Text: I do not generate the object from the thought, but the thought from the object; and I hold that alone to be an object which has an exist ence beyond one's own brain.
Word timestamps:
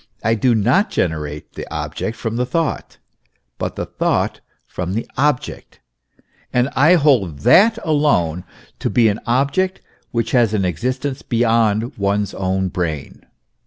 I 0.23 0.33
do 0.33 0.55
not 0.55 0.89
generate 0.89 1.53
the 1.53 1.71
object 1.71 2.17
from 2.17 2.35
the 2.35 2.45
thought, 2.47 2.97
but 3.59 3.75
the 3.75 3.85
thought 3.85 4.41
from 4.65 4.93
the 4.95 5.07
object; 5.15 5.79
and 6.51 6.69
I 6.75 6.95
hold 6.95 7.41
that 7.41 7.77
alone 7.85 8.43
to 8.79 8.89
be 8.89 9.09
an 9.09 9.19
object 9.27 9.79
which 10.09 10.31
has 10.31 10.55
an 10.55 10.65
exist 10.65 11.05
ence 11.05 11.21
beyond 11.21 11.99
one's 11.99 12.33
own 12.33 12.69
brain. 12.69 13.27